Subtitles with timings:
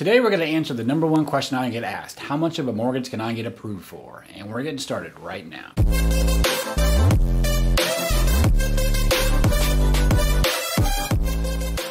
[0.00, 2.20] Today we're going to answer the number one question I get asked.
[2.20, 4.24] How much of a mortgage can I get approved for?
[4.34, 5.72] And we're getting started right now.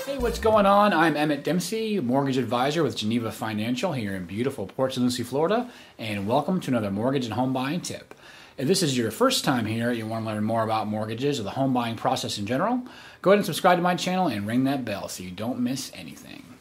[0.07, 0.91] Hey, what's going on?
[0.91, 5.03] I'm Emmett Dempsey, mortgage advisor with Geneva Financial here in beautiful Port St.
[5.03, 5.69] Lucie, Florida,
[5.99, 8.15] and welcome to another mortgage and home buying tip.
[8.57, 11.43] If this is your first time here, you want to learn more about mortgages or
[11.43, 12.81] the home buying process in general,
[13.21, 15.91] go ahead and subscribe to my channel and ring that bell so you don't miss
[15.93, 16.58] anything.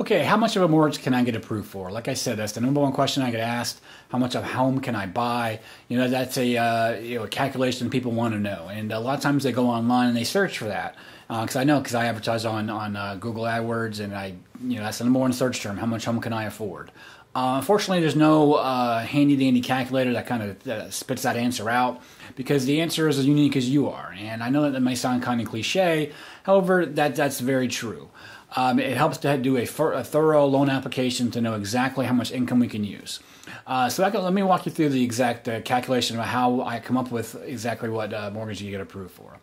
[0.00, 1.88] Okay, how much of a mortgage can I get approved for?
[1.88, 3.80] Like I said, that's the number one question I get asked.
[4.08, 5.60] How much of a home can I buy?
[5.88, 8.98] You know, that's a uh, you know a calculation people want to know, and a
[8.98, 10.96] lot of times they go online and they search for that.
[11.28, 14.78] Because uh, I know, because I advertise on on uh, Google AdWords, and I you
[14.78, 15.76] know that's the number one search term.
[15.76, 16.90] How much home can I afford?
[17.36, 22.02] Uh, unfortunately, there's no uh, handy dandy calculator that kind of spits that answer out
[22.34, 24.12] because the answer is as unique as you are.
[24.18, 28.08] And I know that that may sound kind of cliche, however, that that's very true.
[28.56, 32.30] Um, it helps to do a, a, thorough loan application to know exactly how much
[32.30, 33.18] income we can use.
[33.66, 36.78] Uh, so can, let me walk you through the exact uh, calculation of how I
[36.78, 39.38] come up with exactly what uh, mortgage you get approved for.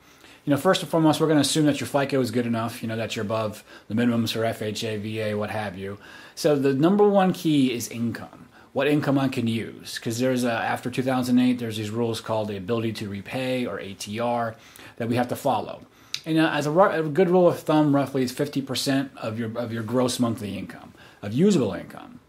[0.45, 2.82] You know, first and foremost, we're going to assume that your FICO is good enough.
[2.82, 6.00] You know that you're above the minimums for FHA, VA, what have you.
[6.34, 8.48] So the number one key is income.
[8.73, 9.95] What income I can use?
[9.95, 14.56] Because there's a, after 2008, there's these rules called the ability to repay or ATR
[14.95, 15.86] that we have to follow.
[16.25, 19.73] And uh, as a, a, good rule of thumb, roughly is 50% of your of
[19.73, 22.20] your gross monthly income of usable income.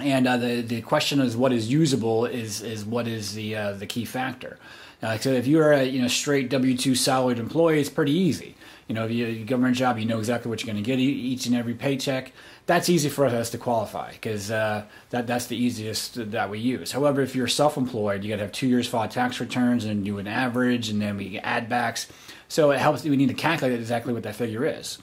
[0.00, 3.72] And uh, the the question is what is usable is is what is the uh,
[3.74, 4.58] the key factor.
[5.02, 8.56] Uh, so if you're a you know straight W two salaried employee, it's pretty easy.
[8.88, 10.98] You know, if you a government job, you know exactly what you're going to get
[10.98, 12.32] each and every paycheck.
[12.66, 16.92] That's easy for us to qualify because uh, that that's the easiest that we use.
[16.92, 20.18] However, if you're self-employed, you got to have two years filed tax returns and do
[20.18, 22.08] an average, and then we add backs.
[22.48, 23.04] So it helps.
[23.04, 24.98] We need to calculate exactly what that figure is.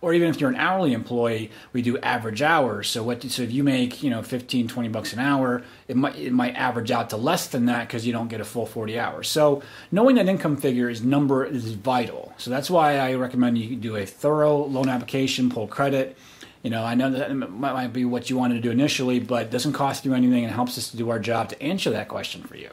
[0.00, 2.88] Or even if you're an hourly employee, we do average hours.
[2.88, 3.22] So what?
[3.24, 6.54] So if you make you know 15, 20 bucks an hour, it might it might
[6.54, 9.28] average out to less than that because you don't get a full 40 hours.
[9.28, 12.34] So knowing that income figure is number is vital.
[12.36, 16.16] So that's why I recommend you do a thorough loan application, pull credit.
[16.62, 19.50] You know, I know that might be what you wanted to do initially, but it
[19.50, 22.42] doesn't cost you anything and helps us to do our job to answer that question
[22.42, 22.70] for you.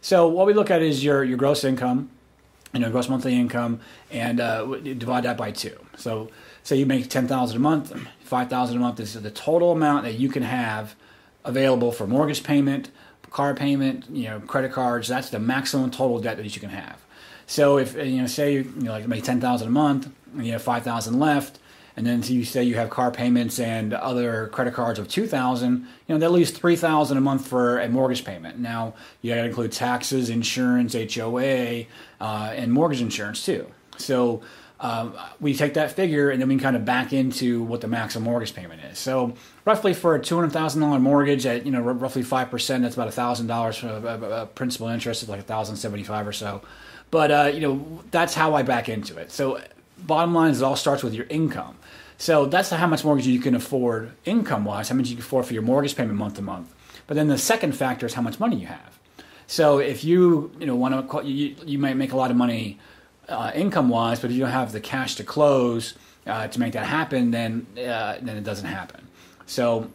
[0.00, 2.10] So what we look at is your your gross income
[2.80, 5.76] you know, gross monthly income, and uh, divide that by two.
[5.96, 6.30] So,
[6.62, 10.04] say you make ten thousand a month, five thousand a month is the total amount
[10.04, 10.94] that you can have
[11.44, 12.90] available for mortgage payment,
[13.30, 15.08] car payment, you know, credit cards.
[15.08, 17.00] That's the maximum total debt that you can have.
[17.46, 20.52] So, if you know, say you know, like make ten thousand a month, and you
[20.52, 21.58] have five thousand left,
[21.96, 25.86] and then you say you have car payments and other credit cards of 2000 you
[26.08, 29.72] know that leaves 3000 a month for a mortgage payment now you got to include
[29.72, 31.84] taxes insurance hoa
[32.20, 34.42] uh, and mortgage insurance too so
[34.78, 37.88] um, we take that figure and then we can kind of back into what the
[37.88, 38.98] maximum mortgage payment is.
[38.98, 39.34] So
[39.64, 42.94] roughly for a two hundred thousand dollar mortgage at you know roughly five percent, that's
[42.94, 46.60] about thousand dollars for a, principal interest, is like thousand seventy five or so.
[47.10, 49.32] But uh, you know that's how I back into it.
[49.32, 49.60] So
[49.98, 51.76] bottom line is it all starts with your income.
[52.18, 55.46] So that's how much mortgage you can afford income wise, how much you can afford
[55.46, 56.72] for your mortgage payment month to month.
[57.06, 58.98] But then the second factor is how much money you have.
[59.46, 62.78] So if you you know want to you, you might make a lot of money
[63.28, 65.94] uh, income wise, but if you don't have the cash to close
[66.26, 69.06] uh, to make that happen, then uh, then it doesn't happen.
[69.46, 69.90] So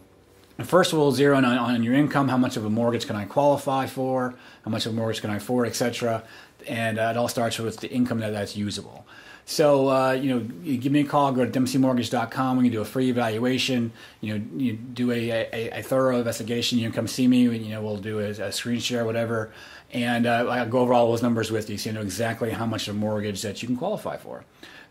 [0.64, 2.28] first we'll zero on, on your income.
[2.28, 4.34] How much of a mortgage can I qualify for?
[4.64, 6.22] How much of a mortgage can I afford, etc.
[6.66, 9.04] And uh, it all starts with the income that, that's usable.
[9.44, 12.56] So, uh, you know, you give me a call, go to dempseymortgage.com.
[12.56, 13.92] We can do a free evaluation.
[14.20, 16.78] You know, you do a, a, a thorough investigation.
[16.78, 17.42] You can come see me.
[17.42, 19.52] You know, we'll do a, a screen share, whatever.
[19.92, 22.66] And uh, I'll go over all those numbers with you so you know exactly how
[22.66, 24.44] much of a mortgage that you can qualify for.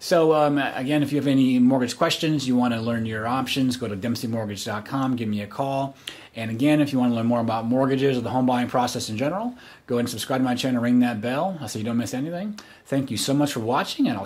[0.03, 3.77] So, um, again, if you have any mortgage questions, you want to learn your options,
[3.77, 5.95] go to dempseymortgage.com, give me a call.
[6.35, 9.09] And again, if you want to learn more about mortgages or the home buying process
[9.11, 9.53] in general,
[9.85, 12.59] go ahead and subscribe to my channel, ring that bell so you don't miss anything.
[12.85, 14.25] Thank you so much for watching, and I'll